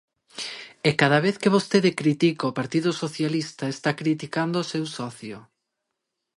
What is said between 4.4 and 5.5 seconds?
o seu socio.